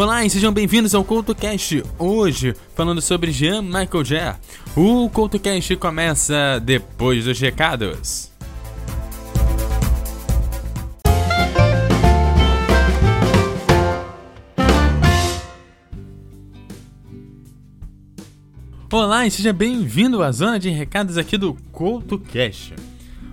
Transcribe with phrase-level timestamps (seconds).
[0.00, 1.82] Olá e sejam bem-vindos ao CoutoCast.
[1.98, 4.38] Hoje, falando sobre Jean Michael Jarre.
[4.76, 8.30] O CoutoCast começa depois dos recados.
[18.92, 22.76] Olá e seja bem-vindo à zona de recados aqui do CoutoCast.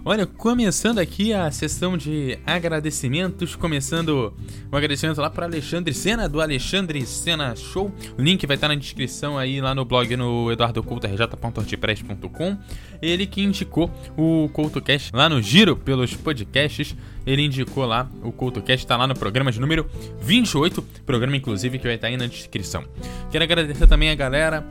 [0.08, 4.32] Olha, começando aqui a sessão de agradecimentos, começando
[4.72, 7.92] o agradecimento lá para Alexandre Sena, do Alexandre Sena Show.
[8.16, 12.56] O link vai estar na descrição aí lá no blog no eduardocultorj.wordpress.com.
[13.02, 16.96] Ele que indicou o CoutoCast lá no Giro pelos podcasts.
[17.26, 19.90] Ele indicou lá, o CoutoCast está lá no programa de número
[20.22, 22.84] 28, programa inclusive que vai estar aí na descrição.
[23.32, 24.64] Quero agradecer também a galera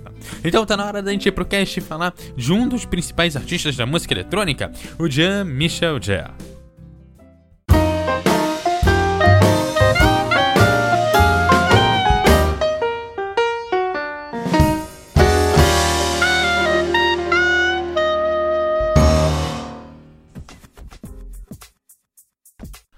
[0.44, 3.76] Então tá na hora da gente ir pro cast falar de um dos principais artistas
[3.76, 6.55] da música eletrônica, o Jean-Michel Jarre.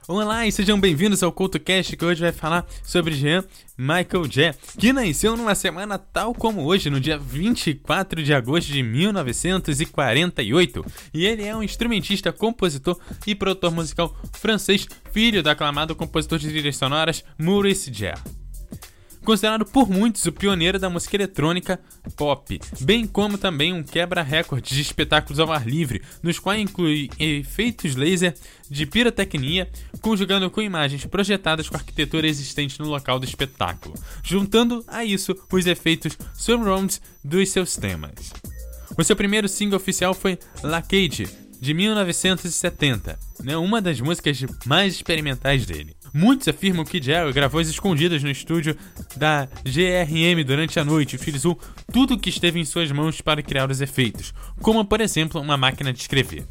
[0.10, 3.44] Olá e sejam bem-vindos ao CultoCast que hoje vai falar sobre Jean
[3.78, 8.82] Michael Jarre, que nasceu numa semana tal como hoje, no dia 24 de agosto de
[8.82, 10.86] 1948.
[11.14, 12.98] E ele é um instrumentista, compositor
[13.28, 18.47] e produtor musical francês, filho do aclamado compositor de trilhas sonoras Maurice Jarre
[19.28, 21.78] considerado por muitos o pioneiro da música eletrônica
[22.16, 27.98] pop, bem como também um quebra-recordes de espetáculos ao ar livre, nos quais inclui efeitos
[27.98, 28.34] laser
[28.70, 34.82] de pirotecnia, conjugando com imagens projetadas com a arquitetura existente no local do espetáculo, juntando
[34.88, 38.32] a isso os efeitos surround dos seus temas.
[38.98, 41.28] O seu primeiro single oficial foi La Cage,
[41.60, 45.97] de 1970, né, uma das músicas mais experimentais dele.
[46.14, 48.76] Muitos afirmam que Jerry gravou as escondidas no estúdio
[49.16, 51.60] da GRM durante a noite e utilizou
[51.92, 55.58] tudo o que esteve em suas mãos para criar os efeitos, como por exemplo uma
[55.58, 56.46] máquina de escrever.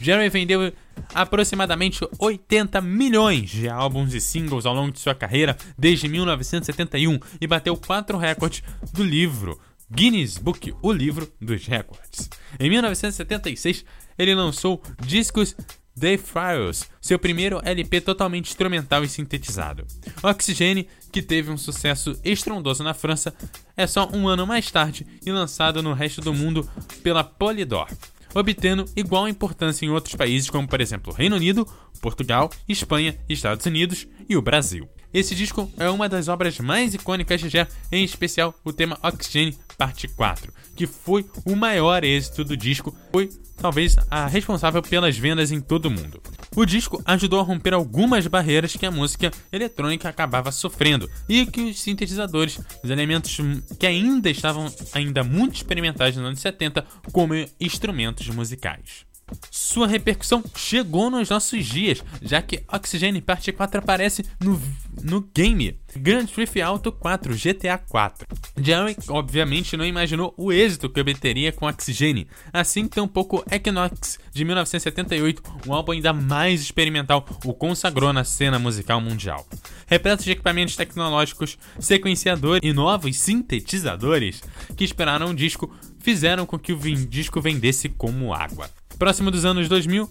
[0.00, 0.72] Jerry vendeu
[1.14, 7.46] aproximadamente 80 milhões de álbuns e singles ao longo de sua carreira desde 1971 e
[7.46, 8.62] bateu quatro recordes
[8.92, 12.28] do livro Guinness Book, o livro dos recordes.
[12.58, 13.84] Em 1976,
[14.18, 15.54] ele lançou discos
[15.98, 19.86] The Files, seu primeiro LP totalmente instrumental e sintetizado.
[20.22, 23.34] Oxygene, que teve um sucesso estrondoso na França,
[23.76, 26.68] é só um ano mais tarde e lançado no resto do mundo
[27.02, 27.88] pela Polydor,
[28.34, 31.66] obtendo igual importância em outros países como por exemplo Reino Unido,
[32.02, 34.86] Portugal, Espanha, Estados Unidos e o Brasil.
[35.14, 39.56] Esse disco é uma das obras mais icônicas de Ger, em especial o tema Oxygen
[39.78, 45.50] Parte 4, que foi o maior êxito do disco, foi talvez a responsável pelas vendas
[45.50, 46.20] em todo o mundo.
[46.54, 51.62] O disco ajudou a romper algumas barreiras que a música eletrônica acabava sofrendo e que
[51.62, 53.38] os sintetizadores, os elementos
[53.78, 59.06] que ainda estavam ainda muito experimentais nos anos 70 como instrumentos musicais.
[59.50, 64.60] Sua repercussão chegou nos nossos dias, já que Oxygen Parte 4 aparece no,
[65.02, 68.26] no game Grand Theft Auto 4 GTA 4.
[68.60, 75.42] Jerry, obviamente, não imaginou o êxito que obteria com Oxygen, assim tampouco Equinox de 1978,
[75.66, 79.44] um álbum ainda mais experimental, o consagrou na cena musical mundial.
[79.86, 84.42] Repleto de equipamentos tecnológicos, sequenciador e novos sintetizadores
[84.76, 88.70] que esperaram o disco fizeram com que o disco vendesse como água.
[88.98, 90.10] Próximo dos anos 2000,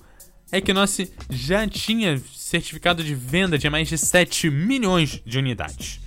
[0.51, 5.99] Equinox já tinha certificado de venda de mais de 7 milhões de unidades.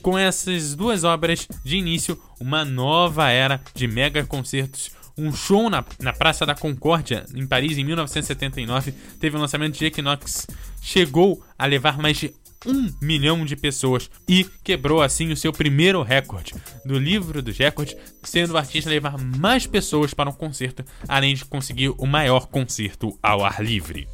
[0.00, 5.84] Com essas duas obras de início, uma nova era de mega concertos um show na,
[6.00, 8.92] na Praça da Concórdia, em Paris, em 1979.
[9.20, 10.46] Teve o lançamento de Equinox.
[10.80, 12.34] Chegou a levar mais de
[12.66, 16.54] um milhão de pessoas e quebrou assim o seu primeiro recorde
[16.84, 21.44] do livro dos recordes, sendo o artista levar mais pessoas para um concerto, além de
[21.44, 24.08] conseguir o maior concerto ao ar livre.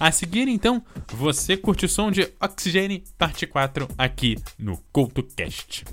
[0.00, 5.84] A seguir, então, você curte o som de Oxigênio, parte 4, aqui no CoutoCast.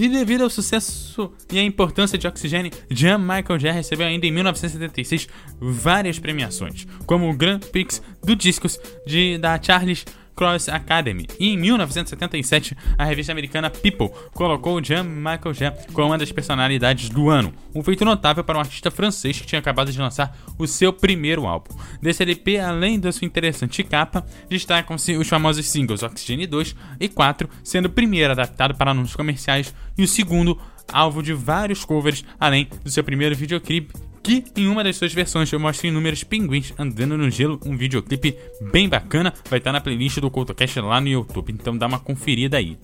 [0.00, 4.30] E devido ao sucesso e à importância de Oxigênio, Jean Michael Jarre recebeu ainda em
[4.30, 5.26] 1976
[5.60, 10.04] várias premiações, como o Grand Prix do Discos de, da Charles
[10.38, 11.26] Cross Academy.
[11.40, 17.08] E em 1977, a revista americana People colocou Jean Michael Jarre como uma das personalidades
[17.08, 20.64] do ano, um feito notável para um artista francês que tinha acabado de lançar o
[20.64, 21.74] seu primeiro álbum.
[22.00, 27.50] Desse LP, além da sua interessante capa, destacam-se os famosos singles Oxygen 2 e 4,
[27.64, 30.56] sendo o primeiro adaptado para anúncios comerciais e o segundo
[30.92, 35.52] alvo de vários covers, além do seu primeiro videoclipe que em uma das suas versões
[35.52, 38.36] mostra inúmeros pinguins andando no gelo, um videoclipe
[38.72, 42.56] bem bacana, vai estar na playlist do CoutoCast lá no YouTube, então dá uma conferida
[42.56, 42.78] aí.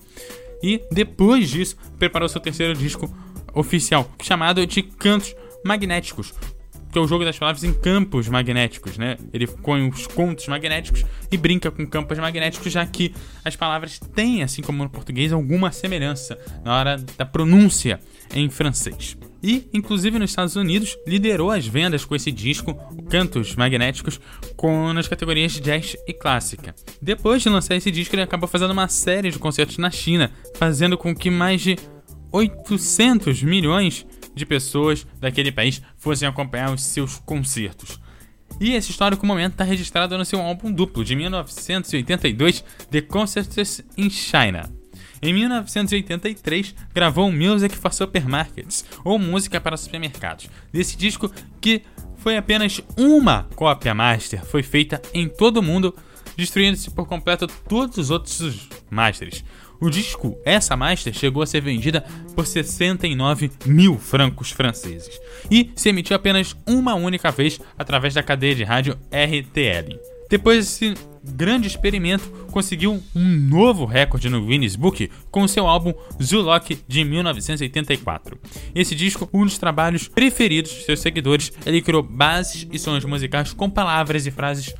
[0.63, 3.13] E depois disso, preparou seu terceiro disco
[3.53, 6.33] oficial, chamado de Cantos Magnéticos,
[6.95, 9.17] que é o jogo das palavras em campos magnéticos, né?
[9.33, 14.41] Ele põe os contos magnéticos e brinca com campos magnéticos, já que as palavras têm,
[14.43, 17.99] assim como no português, alguma semelhança na hora da pronúncia
[18.33, 22.73] em francês e, inclusive nos Estados Unidos, liderou as vendas com esse disco,
[23.09, 24.17] Cantos Magnéticos,
[24.55, 26.73] com, nas categorias jazz e clássica.
[27.01, 30.97] Depois de lançar esse disco, ele acabou fazendo uma série de concertos na China, fazendo
[30.97, 31.75] com que mais de
[32.31, 37.99] 800 milhões de pessoas daquele país fossem acompanhar os seus concertos.
[38.59, 44.09] E esse histórico momento está registrado no seu álbum duplo de 1982, The Concerts in
[44.09, 44.69] China.
[45.21, 50.49] Em 1983, gravou Music for Supermarkets, ou Música para Supermercados.
[50.71, 51.81] Desse disco que
[52.17, 55.95] foi apenas uma cópia master, foi feita em todo o mundo,
[56.37, 59.43] destruindo-se por completo todos os outros masters.
[59.79, 62.01] O disco, essa master, chegou a ser vendida
[62.35, 68.55] por 69 mil francos franceses e se emitiu apenas uma única vez através da cadeia
[68.55, 69.99] de rádio RTL.
[70.29, 76.79] Depois desse grande experimento, conseguiu um novo recorde no Guinness Book com seu álbum Zulok
[76.87, 78.37] de 1984.
[78.73, 83.53] Esse disco, um dos trabalhos preferidos de seus seguidores, ele criou bases e sons musicais
[83.53, 84.73] com palavras e frases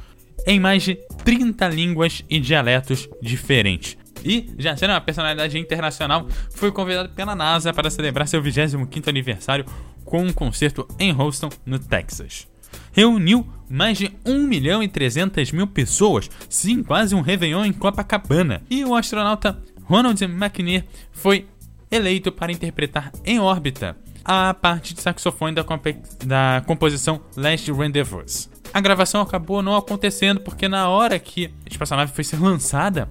[0.47, 3.97] em mais de 30 línguas e dialetos diferentes.
[4.25, 9.65] E, já sendo uma personalidade internacional, foi convidado pela NASA para celebrar seu 25º aniversário
[10.03, 12.48] com um concerto em Houston, no Texas.
[12.91, 18.63] Reuniu mais de 1 milhão e 300 mil pessoas, sim, quase um Réveillon em Copacabana.
[18.70, 21.48] E o astronauta Ronald McNair foi
[21.91, 25.86] eleito para interpretar em órbita a parte de saxofone da, comp
[26.25, 28.54] da composição Last Rendezvous.
[28.75, 33.10] A gravação acabou não acontecendo porque na hora que a espaçonave foi ser lançada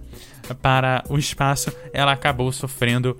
[0.61, 3.17] para o espaço, ela acabou sofrendo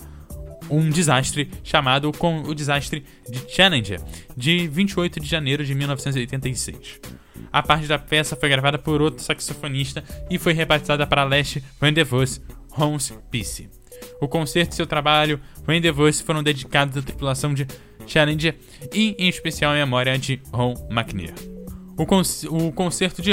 [0.69, 3.99] um desastre chamado com o desastre de Challenger,
[4.37, 7.01] de 28 de janeiro de 1986.
[7.51, 12.43] A parte da peça foi gravada por outro saxofonista e foi rebatizada para Last Rendezvous
[12.73, 13.71] Holmes Peace.
[14.21, 17.67] O concerto e seu trabalho Rendezvous foram dedicados à tripulação de
[18.07, 18.55] Challenger
[18.93, 21.54] e, em especial, em memória de Ron McNair.
[21.97, 23.33] O, con o concerto de,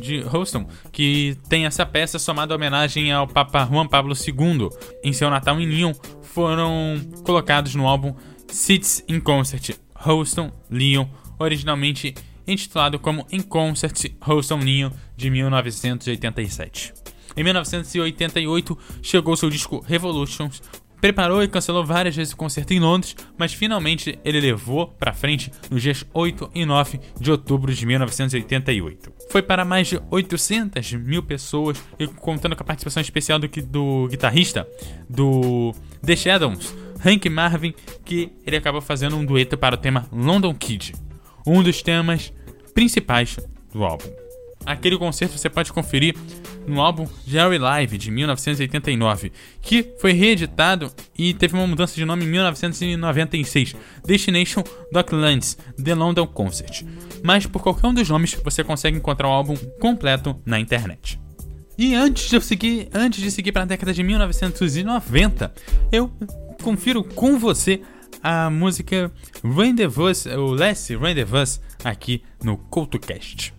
[0.00, 4.68] de Houston, que tem essa peça somada homenagem ao Papa Juan Pablo II
[5.02, 8.14] em seu Natal em Lyon, foram colocados no álbum
[8.48, 11.06] Cities in Concert Houston Lyon,
[11.38, 12.14] originalmente
[12.46, 16.92] intitulado como In Concert Houston Lyon de 1987.
[17.36, 20.62] Em 1988 chegou seu disco Revolutions,
[21.04, 25.52] preparou e cancelou várias vezes o concerto em Londres, mas finalmente ele levou para frente
[25.70, 29.12] nos dias 8 e 9 de outubro de 1988.
[29.28, 34.08] Foi para mais de 800 mil pessoas, e contando com a participação especial do, do
[34.08, 34.66] guitarrista
[35.06, 40.54] do The Shadows, Hank Marvin, que ele acabou fazendo um dueto para o tema London
[40.54, 40.94] Kid,
[41.46, 42.32] um dos temas
[42.72, 43.38] principais
[43.70, 44.08] do álbum.
[44.64, 46.16] Aquele concerto você pode conferir
[46.66, 52.24] no álbum Jerry Live de 1989, que foi reeditado e teve uma mudança de nome
[52.24, 56.82] em 1996, Destination Docklands The London Concert.
[57.22, 61.20] Mas por qualquer um dos nomes você consegue encontrar o álbum completo na internet.
[61.76, 65.52] E antes de eu seguir, antes de seguir para a década de 1990,
[65.90, 66.10] eu
[66.62, 67.80] confiro com você
[68.22, 69.10] a música
[69.42, 73.53] Rendezvous, o Less Rendezvous aqui no CoutoCast.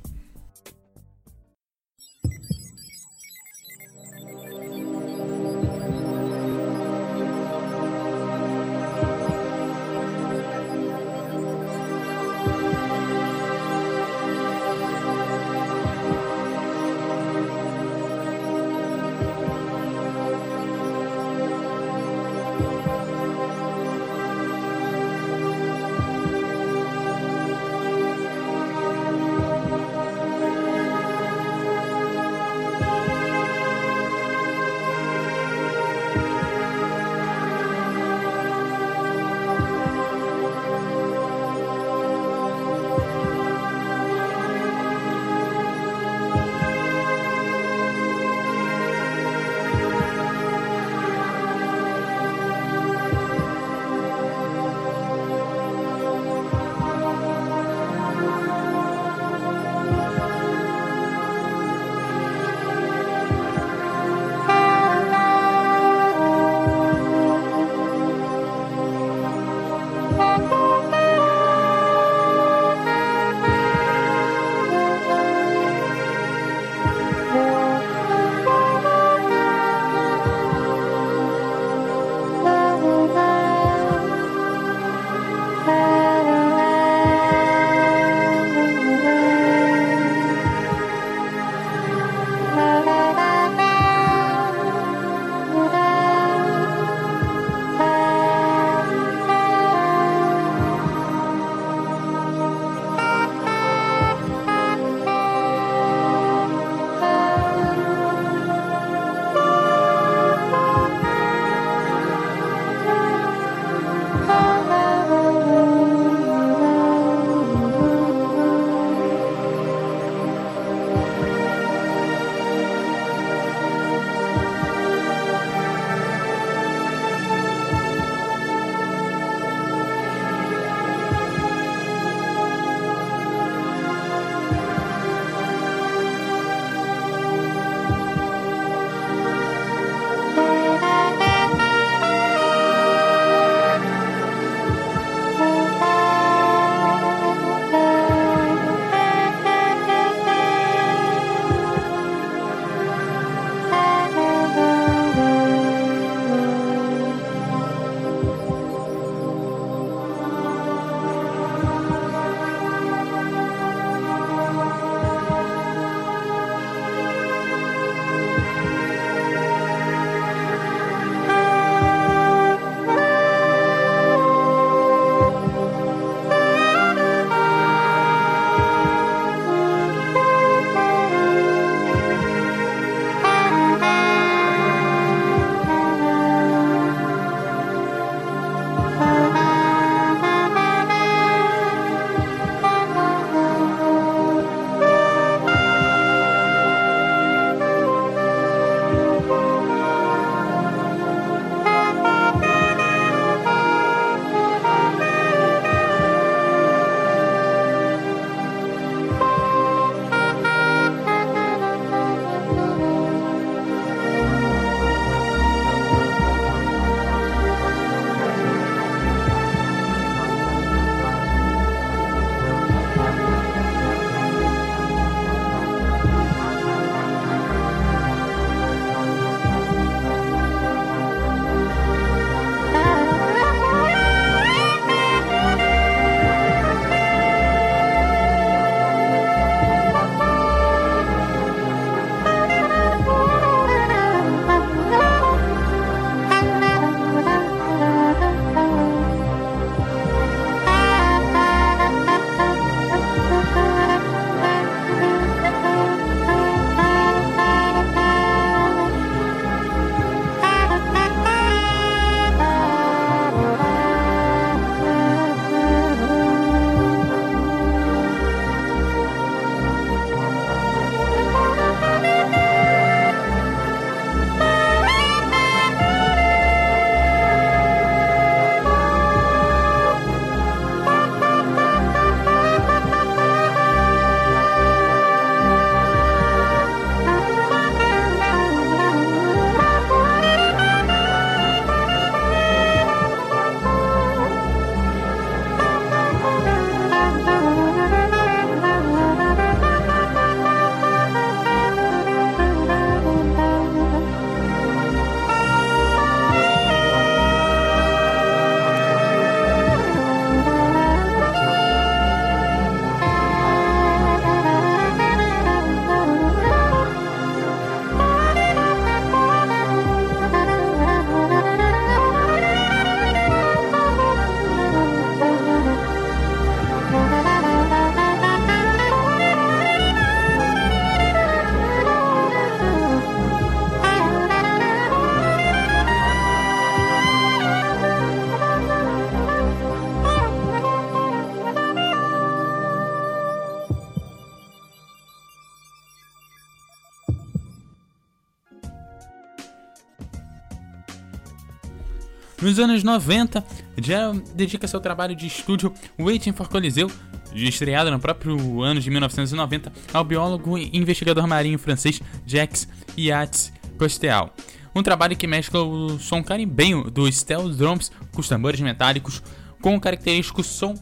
[352.42, 353.44] Nos anos 90,
[353.82, 356.92] já dedica seu trabalho de estúdio Waiting for Coliseu,
[357.34, 362.68] estreado no próprio ano de 1990, ao biólogo e investigador marinho francês Jacques
[362.98, 364.34] Yates Costeal.
[364.76, 369.24] Um trabalho que mescla o som carimbenho do steel drums com os tambores metálicos,
[369.62, 370.76] com o característico som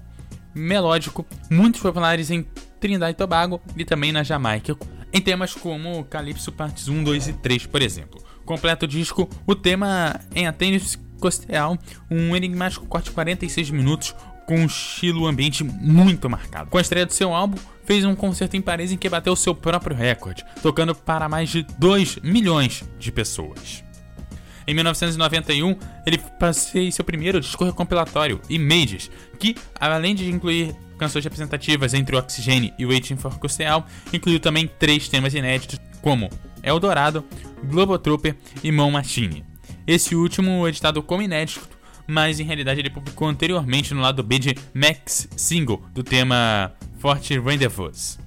[0.54, 2.46] melódico, muito populares em
[2.80, 4.76] Trinidad e Tobago e também na Jamaica,
[5.14, 8.24] em temas como Calypso Partes 1, 2 e 3, por exemplo.
[8.44, 11.78] Completa o disco o tema em Atenas Costeal,
[12.12, 14.14] um enigmático corte de 46 minutos
[14.46, 16.70] com um estilo ambiente muito marcado.
[16.70, 19.56] Com a estreia do seu álbum, fez um concerto em Paris em que bateu seu
[19.56, 23.86] próprio recorde, tocando para mais de 2 milhões de pessoas.
[24.68, 29.10] Em 1991, ele passei seu primeiro disco recompilatório, Images,
[29.40, 32.26] que, além de incluir canções representativas entre o
[32.78, 36.30] e Waiting for Costeal, incluiu também três temas inéditos, como
[36.62, 37.24] Eldorado,
[37.64, 39.53] Globotrooper e Mão Machine.
[39.86, 41.68] Esse último editado como inédito,
[42.08, 47.38] mas em realidade ele publicou anteriormente no lado B de Max Single, do tema Forte
[47.40, 48.18] Rendezvous.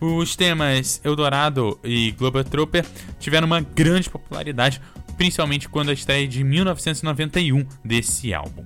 [0.00, 2.86] Os temas Eldorado e Globotrooper
[3.18, 4.80] tiveram uma grande popularidade,
[5.16, 8.64] principalmente quando a estreia de 1991 desse álbum.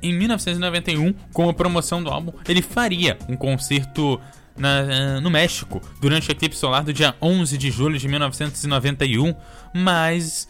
[0.00, 4.20] Em 1991, com a promoção do álbum, ele faria um concerto
[4.56, 9.34] na, no México durante o eclipse solar do dia 11 de julho de 1991,
[9.74, 10.48] mas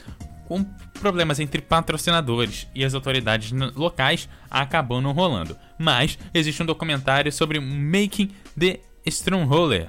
[0.52, 0.62] com
[1.00, 5.56] problemas entre patrocinadores e as autoridades locais acabou não rolando.
[5.78, 9.88] Mas existe um documentário sobre Making the Strongholder,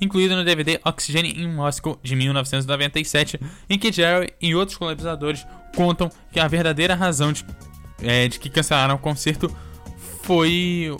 [0.00, 6.10] incluído no DVD Oxygen em Moscow de 1997, em que Jerry e outros colaboradores contam
[6.32, 7.46] que a verdadeira razão de,
[8.02, 9.56] é, de que cancelaram o concerto
[10.24, 10.96] foi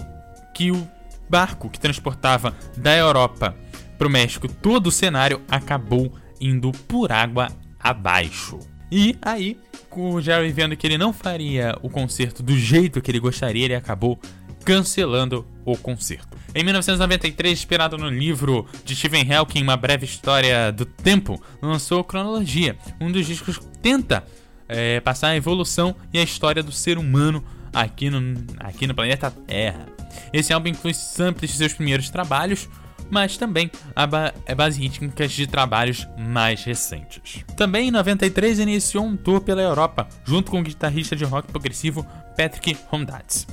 [0.55, 0.89] que o
[1.29, 3.57] barco que transportava da Europa
[3.99, 7.51] para o México todo o cenário acabou indo por água
[7.81, 8.59] abaixo.
[8.91, 9.57] E aí,
[9.89, 13.65] com o Jerry vendo que ele não faria o concerto do jeito que ele gostaria,
[13.65, 14.19] ele acabou
[14.65, 16.37] cancelando o concerto.
[16.55, 22.77] Em 1993, inspirado no livro de Stephen Hawking, Uma Breve História do Tempo, lançou Cronologia,
[23.01, 24.25] um dos discos que tenta
[24.69, 29.31] é, passar a evolução e a história do ser humano aqui no, aqui no planeta
[29.31, 29.87] Terra.
[30.33, 32.69] Esse álbum inclui samples de seus primeiros trabalhos,
[33.11, 37.45] mas também a ba é base rítmica de trabalhos mais recentes.
[37.57, 42.07] Também em 93 iniciou um tour pela Europa, junto com o guitarrista de rock progressivo
[42.37, 43.47] Patrick Hondatz.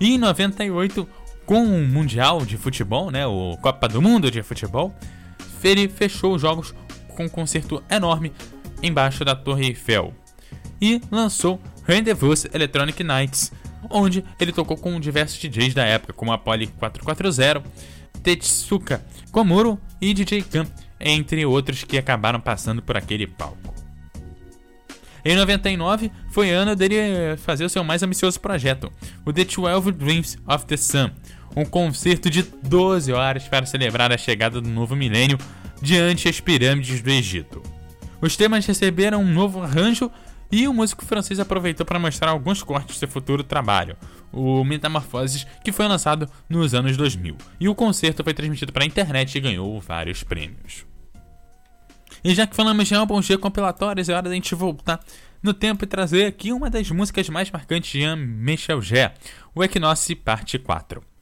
[0.00, 1.08] E em 98,
[1.46, 4.94] com o Mundial de Futebol, né, o Copa do Mundo de Futebol,
[5.62, 6.74] ele fechou os jogos
[7.08, 8.32] com um concerto enorme
[8.82, 10.14] embaixo da Torre Eiffel
[10.80, 13.52] e lançou Rendezvous Electronic Nights,
[13.90, 17.62] onde ele tocou com diversos DJs da época, como a Poly 440,
[18.26, 20.66] Tetsuka Komuro e DJ Kan,
[20.98, 23.72] entre outros que acabaram passando por aquele palco.
[25.24, 28.92] Em 99, foi ano dele fazer o seu mais ambicioso projeto,
[29.24, 31.08] o The Twelve Dreams of the Sun,
[31.54, 35.38] um concerto de 12 horas para celebrar a chegada do novo milênio
[35.80, 37.62] diante as pirâmides do Egito.
[38.20, 40.10] Os temas receberam um novo arranjo
[40.50, 43.96] e o músico francês aproveitou para mostrar alguns cortes de seu futuro trabalho,
[44.32, 47.36] o Metamorfoses, que foi lançado nos anos 2000.
[47.60, 50.84] E o concerto foi transmitido para a internet e ganhou vários prêmios.
[52.22, 55.00] E já que falamos de álbuns G compilatórios, é hora da gente voltar
[55.42, 59.14] no tempo e trazer aqui uma das músicas mais marcantes de Jean-Michel Jarre,
[59.54, 61.15] o Equinoxe Parte 4.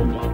[0.00, 0.29] Obama.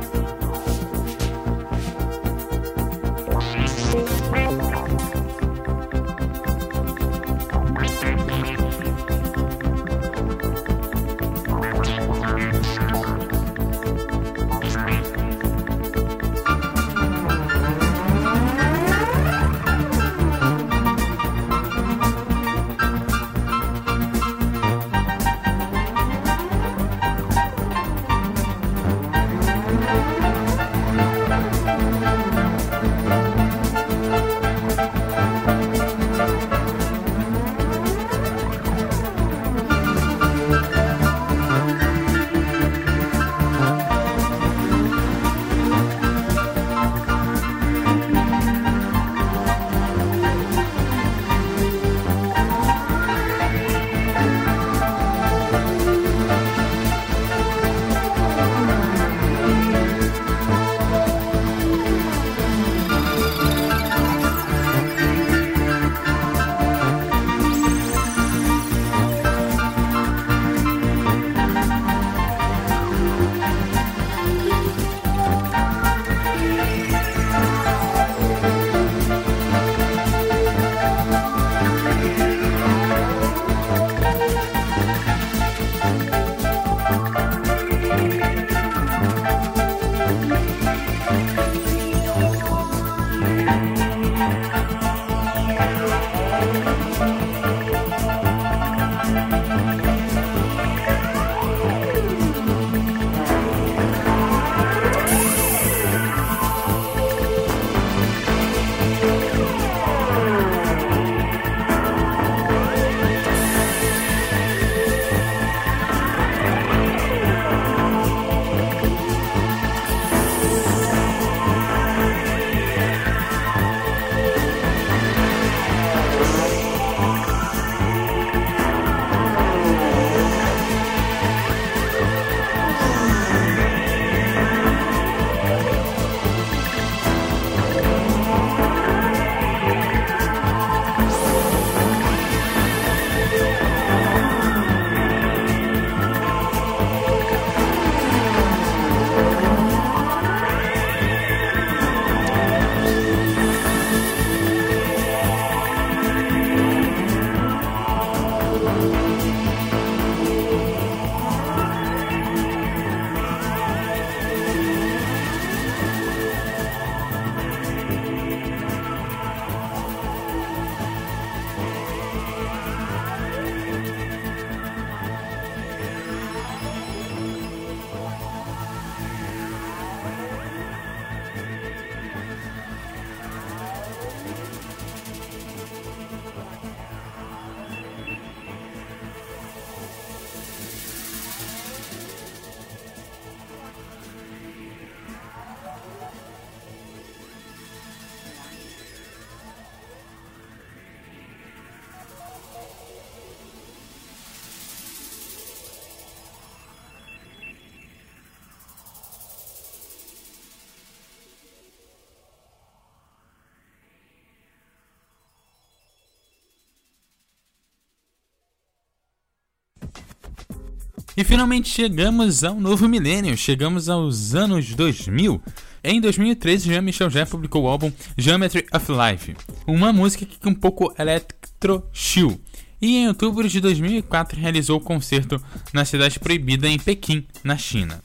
[221.16, 225.40] E finalmente chegamos ao novo milênio, chegamos aos anos 2000.
[225.82, 229.34] Em 2013, Jean-Michel Jarre publicou o álbum Geometry of Life,
[229.66, 232.38] uma música que é um pouco electro-chill.
[232.82, 238.02] E em outubro de 2004 realizou o concerto na Cidade Proibida em Pequim, na China,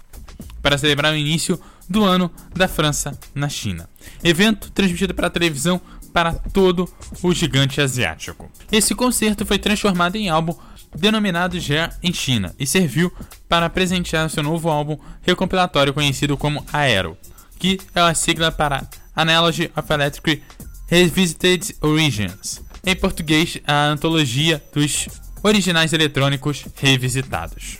[0.61, 3.89] para celebrar o início do ano da França na China.
[4.23, 5.81] Evento transmitido para televisão
[6.13, 6.89] para todo
[7.21, 8.49] o gigante asiático.
[8.71, 10.55] Esse concerto foi transformado em álbum
[10.95, 13.11] denominado Já em China e serviu
[13.47, 17.17] para presentear seu novo álbum recompilatório conhecido como Aero,
[17.59, 20.41] que é a sigla para Analogy of Electric
[20.87, 22.61] Revisited Origins.
[22.85, 25.07] Em português, a antologia dos
[25.43, 27.77] originais eletrônicos revisitados.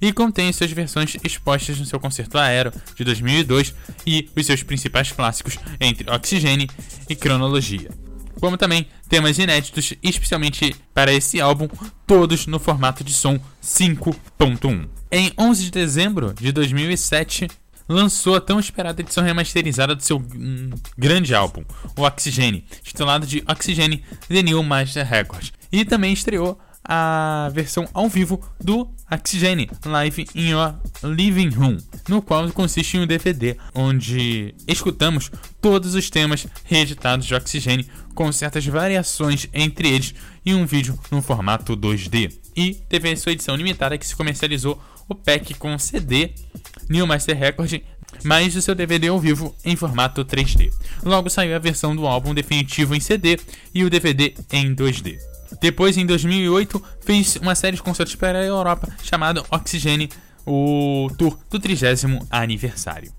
[0.00, 3.74] E contém suas versões expostas no seu concerto Aero de 2002
[4.06, 6.68] e os seus principais clássicos entre Oxigênio
[7.08, 7.90] e Cronologia
[8.40, 11.68] como também temas inéditos, especialmente para esse álbum,
[12.06, 14.88] todos no formato de som 5.1.
[15.10, 17.48] Em 11 de dezembro de 2007,
[17.88, 21.64] lançou a tão esperada edição remasterizada do seu hum, grande álbum,
[21.96, 28.08] o Oxygen, titulado de Oxygen The New Master Record, e também estreou a versão ao
[28.08, 31.76] vivo do Oxygen Live in Your Living Room,
[32.08, 38.32] no qual consiste em um DVD onde escutamos todos os temas reeditados de Oxygen com
[38.32, 40.14] certas variações entre eles
[40.46, 42.32] e um vídeo no formato 2D.
[42.56, 46.30] E teve a sua edição limitada que se comercializou o pack com CD
[46.88, 47.82] New Master Record
[48.24, 50.70] mais o seu DVD ao vivo em formato 3D.
[51.02, 53.38] Logo saiu a versão do álbum definitivo em CD
[53.74, 55.31] e o DVD em 2D.
[55.60, 60.10] Depois, em 2008, fez uma série de concertos para a Europa chamada Oxigene,
[60.46, 63.12] o tour do 30 aniversário.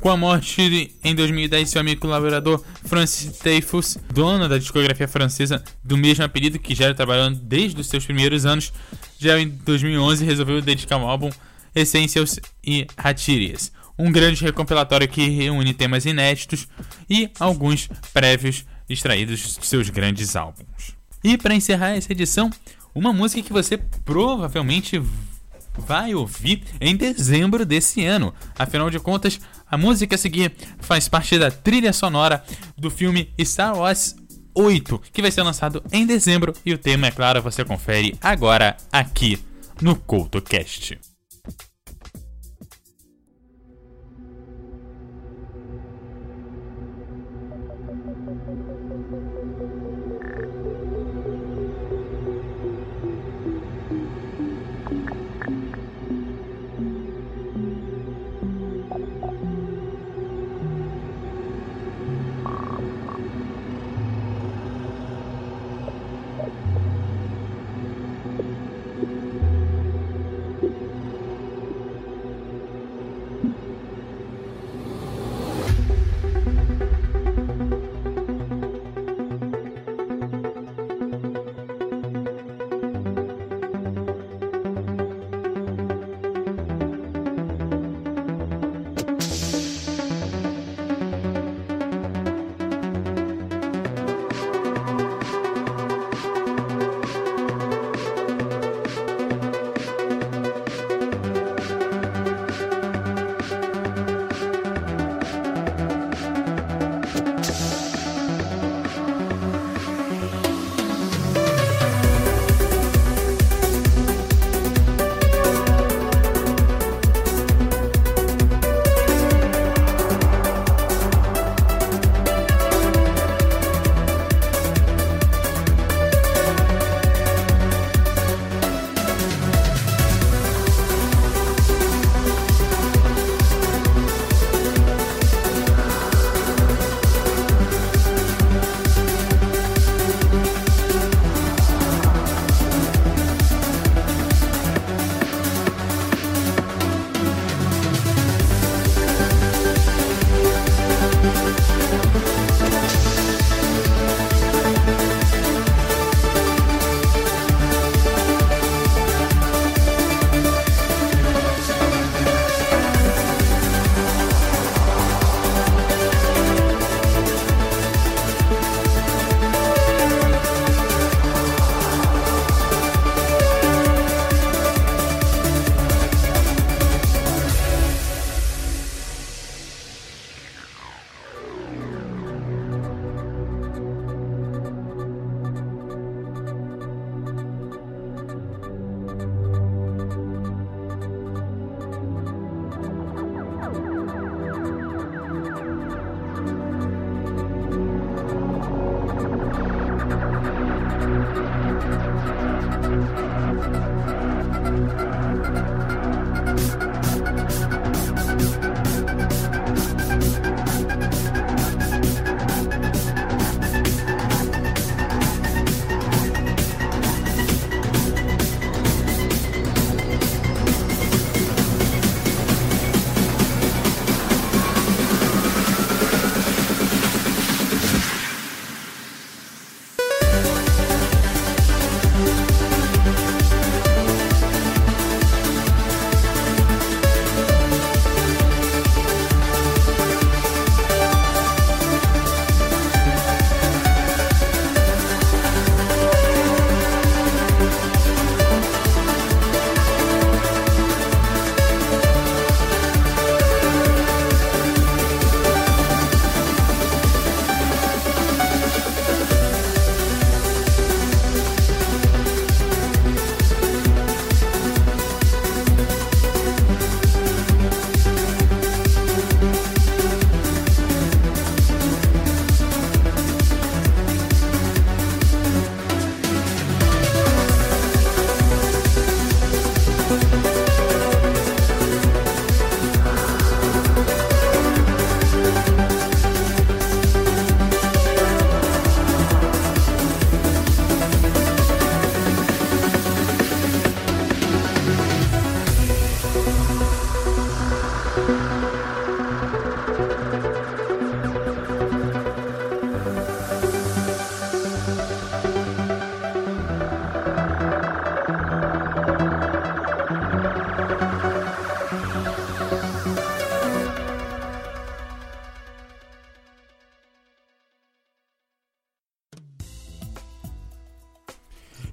[0.00, 5.62] Com a morte em 2010 de seu amigo colaborador Francis Teifus, dono da discografia francesa
[5.82, 8.72] do mesmo apelido que já trabalhando desde os seus primeiros anos,
[9.18, 11.30] já em 2011 resolveu dedicar o álbum
[11.74, 16.68] Essentials e Hatirias, um grande recompilatório que reúne temas inéditos
[17.10, 20.96] e alguns prévios extraídos de seus grandes álbuns.
[21.22, 22.50] E para encerrar essa edição,
[22.94, 25.02] uma música que você provavelmente
[25.78, 28.34] vai ouvir em dezembro desse ano.
[28.58, 32.42] Afinal de contas, a música a seguir faz parte da trilha sonora
[32.76, 34.16] do filme Star Wars
[34.54, 38.76] 8, que vai ser lançado em dezembro e o tema, é claro, você confere agora
[38.92, 39.38] aqui
[39.80, 40.98] no CoutoCast.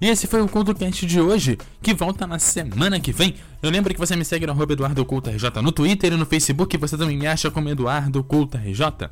[0.05, 3.33] E esse foi o CultoCast de hoje, que volta na semana que vem.
[3.59, 6.95] Eu lembro que você me segue no arroba EduardoCultoRJ no Twitter e no Facebook, você
[6.95, 9.09] também me acha como EduardoCultoRJ.